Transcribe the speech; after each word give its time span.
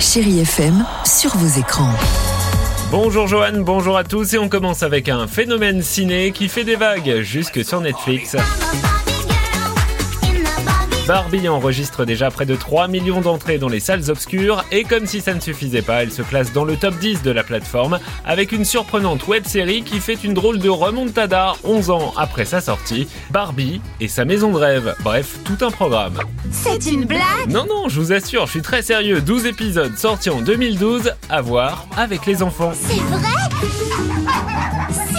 Chérie 0.00 0.40
FM 0.40 0.84
sur 1.04 1.36
vos 1.36 1.60
écrans. 1.60 1.92
Bonjour 2.90 3.26
Johan, 3.26 3.60
bonjour 3.60 3.96
à 3.96 4.04
tous 4.04 4.34
et 4.34 4.38
on 4.38 4.48
commence 4.48 4.82
avec 4.82 5.08
un 5.08 5.26
phénomène 5.26 5.82
ciné 5.82 6.32
qui 6.32 6.48
fait 6.48 6.64
des 6.64 6.76
vagues 6.76 7.20
jusque 7.22 7.64
sur 7.64 7.80
Netflix. 7.80 8.36
Barbie 11.06 11.48
enregistre 11.50 12.06
déjà 12.06 12.30
près 12.30 12.46
de 12.46 12.56
3 12.56 12.88
millions 12.88 13.20
d'entrées 13.20 13.58
dans 13.58 13.68
les 13.68 13.80
salles 13.80 14.10
obscures 14.10 14.64
et 14.72 14.84
comme 14.84 15.06
si 15.06 15.20
ça 15.20 15.34
ne 15.34 15.40
suffisait 15.40 15.82
pas, 15.82 16.02
elle 16.02 16.10
se 16.10 16.22
classe 16.22 16.52
dans 16.54 16.64
le 16.64 16.76
top 16.76 16.98
10 16.98 17.22
de 17.22 17.30
la 17.30 17.44
plateforme 17.44 17.98
avec 18.24 18.52
une 18.52 18.64
surprenante 18.64 19.26
web 19.26 19.44
série 19.44 19.82
qui 19.82 20.00
fait 20.00 20.24
une 20.24 20.32
drôle 20.32 20.58
de 20.58 20.70
remontada 20.70 21.52
11 21.62 21.90
ans 21.90 22.14
après 22.16 22.46
sa 22.46 22.62
sortie, 22.62 23.06
Barbie 23.30 23.82
et 24.00 24.08
sa 24.08 24.24
maison 24.24 24.50
de 24.50 24.56
rêve. 24.56 24.94
Bref, 25.00 25.36
tout 25.44 25.62
un 25.62 25.70
programme. 25.70 26.18
C'est 26.50 26.90
une 26.90 27.04
blague? 27.04 27.50
Non, 27.50 27.66
non, 27.68 27.88
je 27.88 28.00
vous 28.00 28.12
assure, 28.12 28.46
je 28.46 28.52
suis 28.52 28.62
très 28.62 28.80
sérieux. 28.80 29.20
12 29.20 29.44
épisodes 29.44 29.98
sortis 29.98 30.30
en 30.30 30.40
2012 30.40 31.12
à 31.28 31.42
voir 31.42 31.86
avec 31.98 32.24
les 32.24 32.42
enfants. 32.42 32.72
C'est 32.74 32.94
vrai? 32.94 33.28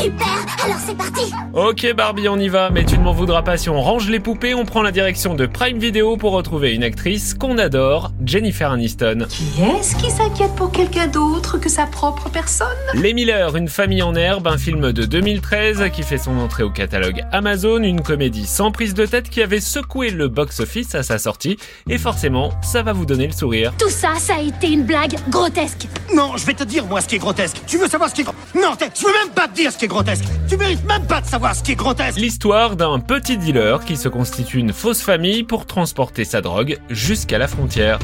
Super 0.01 0.34
Alors 0.65 0.77
c'est 0.85 0.97
parti 0.97 1.31
Ok 1.53 1.93
Barbie, 1.95 2.27
on 2.27 2.37
y 2.39 2.47
va, 2.49 2.69
mais 2.71 2.85
tu 2.85 2.97
ne 2.97 3.03
m'en 3.03 3.13
voudras 3.13 3.43
pas 3.43 3.55
si 3.55 3.69
on 3.69 3.79
range 3.81 4.09
les 4.09 4.19
poupées, 4.19 4.55
on 4.55 4.65
prend 4.65 4.81
la 4.81 4.91
direction 4.91 5.35
de 5.35 5.45
Prime 5.45 5.77
Video 5.77 6.17
pour 6.17 6.31
retrouver 6.31 6.73
une 6.73 6.83
actrice 6.83 7.33
qu'on 7.35 7.57
adore, 7.59 8.11
Jennifer 8.25 8.71
Aniston. 8.71 9.25
Qui 9.29 9.43
est-ce 9.61 9.95
qui 9.95 10.09
s'inquiète 10.09 10.53
pour 10.55 10.71
quelqu'un 10.71 11.07
d'autre 11.07 11.57
que 11.59 11.69
sa 11.69 11.85
propre 11.85 12.29
personne? 12.29 12.67
Les 12.95 13.13
Miller, 13.13 13.55
une 13.55 13.69
famille 13.69 14.01
en 14.01 14.15
herbe, 14.15 14.47
un 14.47 14.57
film 14.57 14.91
de 14.91 15.05
2013 15.05 15.83
qui 15.93 16.01
fait 16.03 16.17
son 16.17 16.37
entrée 16.39 16.63
au 16.63 16.71
catalogue 16.71 17.23
Amazon, 17.31 17.83
une 17.83 18.01
comédie 18.01 18.47
sans 18.47 18.71
prise 18.71 18.93
de 18.95 19.05
tête 19.05 19.29
qui 19.29 19.41
avait 19.43 19.59
secoué 19.61 20.09
le 20.09 20.27
box-office 20.29 20.95
à 20.95 21.03
sa 21.03 21.19
sortie, 21.19 21.57
et 21.89 21.97
forcément, 21.99 22.51
ça 22.63 22.81
va 22.81 22.91
vous 22.91 23.05
donner 23.05 23.27
le 23.27 23.33
sourire. 23.33 23.71
Tout 23.77 23.89
ça, 23.89 24.15
ça 24.17 24.35
a 24.37 24.41
été 24.41 24.71
une 24.71 24.83
blague 24.83 25.15
grotesque 25.29 25.87
Non, 26.15 26.37
je 26.37 26.45
vais 26.45 26.53
te 26.53 26.63
dire 26.63 26.85
moi 26.85 27.01
ce 27.01 27.07
qui 27.07 27.15
est 27.15 27.19
grotesque. 27.19 27.61
Tu 27.67 27.77
veux 27.77 27.87
savoir 27.87 28.09
ce 28.09 28.15
qui 28.15 28.21
est 28.21 28.25
Non, 28.55 28.75
t'es- 28.77 28.89
je 28.99 29.05
veux 29.05 29.13
même 29.13 29.33
pas 29.33 29.47
te 29.47 29.53
dire 29.55 29.71
ce 29.71 29.77
qui 29.77 29.85
est 29.85 29.89
grotesque. 29.89 30.23
Tu 30.49 30.54
mérites 30.57 30.85
même 30.85 31.05
pas 31.05 31.21
de 31.21 31.25
savoir 31.25 31.55
ce 31.55 31.63
qui 31.63 31.73
est 31.73 31.75
grotesque. 31.75 32.19
L'histoire 32.19 32.75
d'un 32.75 32.99
petit 32.99 33.37
dealer 33.37 33.83
qui 33.85 33.97
se 33.97 34.09
constitue 34.09 34.59
une 34.59 34.73
fausse 34.73 35.01
famille 35.01 35.43
pour 35.43 35.65
transporter 35.65 36.25
sa 36.25 36.41
drogue 36.41 36.77
jusqu'à 36.89 37.37
la 37.37 37.47
frontière. 37.47 37.99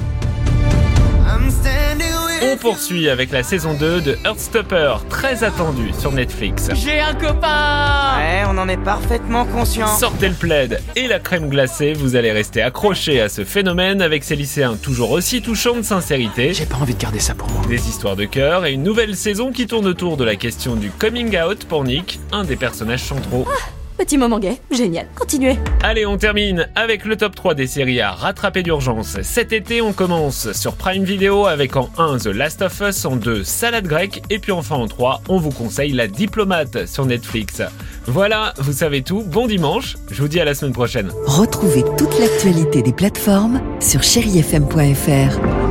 On 2.43 2.57
poursuit 2.57 3.07
avec 3.09 3.31
la 3.31 3.43
saison 3.43 3.75
2 3.75 4.01
de 4.01 4.17
Heartstopper, 4.25 4.95
très 5.09 5.43
attendue 5.43 5.91
sur 5.97 6.11
Netflix. 6.11 6.69
J'ai 6.73 6.99
un 6.99 7.13
copain 7.13 8.17
Ouais, 8.17 8.43
on 8.49 8.57
en 8.57 8.67
est 8.67 8.77
parfaitement 8.83 9.45
conscient. 9.45 9.87
Sortez 9.87 10.29
le 10.29 10.33
plaid 10.33 10.81
et 10.95 11.07
la 11.07 11.19
crème 11.19 11.49
glacée, 11.49 11.93
vous 11.93 12.15
allez 12.15 12.31
rester 12.31 12.61
accroché 12.63 13.21
à 13.21 13.29
ce 13.29 13.43
phénomène 13.43 14.01
avec 14.01 14.23
ces 14.23 14.35
lycéens 14.35 14.75
toujours 14.75 15.11
aussi 15.11 15.41
touchants 15.41 15.75
de 15.75 15.81
sincérité, 15.83 16.53
J'ai 16.53 16.65
pas 16.65 16.77
envie 16.77 16.95
de 16.95 17.01
garder 17.01 17.19
ça 17.19 17.35
pour 17.35 17.49
moi. 17.51 17.61
des 17.67 17.87
histoires 17.87 18.15
de 18.15 18.25
cœur 18.25 18.65
et 18.65 18.73
une 18.73 18.83
nouvelle 18.83 19.15
saison 19.15 19.51
qui 19.51 19.67
tourne 19.67 19.85
autour 19.85 20.17
de 20.17 20.23
la 20.23 20.35
question 20.35 20.75
du 20.75 20.89
coming 20.89 21.37
out 21.39 21.65
pour 21.65 21.83
Nick, 21.83 22.19
un 22.31 22.43
des 22.43 22.55
personnages 22.55 23.03
centraux. 23.03 23.47
Petit 24.01 24.17
moment 24.17 24.39
gay, 24.39 24.57
génial, 24.71 25.05
continuez. 25.15 25.59
Allez, 25.83 26.07
on 26.07 26.17
termine 26.17 26.67
avec 26.73 27.05
le 27.05 27.15
top 27.15 27.35
3 27.35 27.53
des 27.53 27.67
séries 27.67 28.01
à 28.01 28.09
rattraper 28.09 28.63
d'urgence. 28.63 29.21
Cet 29.21 29.53
été, 29.53 29.79
on 29.79 29.93
commence 29.93 30.53
sur 30.53 30.73
Prime 30.73 31.03
Video 31.03 31.45
avec 31.45 31.75
en 31.75 31.87
1 31.99 32.17
The 32.17 32.25
Last 32.25 32.63
of 32.63 32.81
Us, 32.81 33.05
en 33.05 33.15
2 33.15 33.43
Salade 33.43 33.85
grecque, 33.85 34.23
et 34.31 34.39
puis 34.39 34.51
enfin 34.51 34.75
en 34.75 34.87
3, 34.87 35.21
on 35.29 35.37
vous 35.37 35.51
conseille 35.51 35.91
La 35.91 36.07
Diplomate 36.07 36.87
sur 36.87 37.05
Netflix. 37.05 37.61
Voilà, 38.07 38.55
vous 38.57 38.73
savez 38.73 39.03
tout, 39.03 39.21
bon 39.21 39.45
dimanche, 39.45 39.97
je 40.09 40.19
vous 40.19 40.27
dis 40.27 40.39
à 40.39 40.45
la 40.45 40.55
semaine 40.55 40.73
prochaine. 40.73 41.11
Retrouvez 41.27 41.83
toute 41.95 42.17
l'actualité 42.17 42.81
des 42.81 42.93
plateformes 42.93 43.61
sur 43.79 44.01
chérifm.fr. 44.01 45.70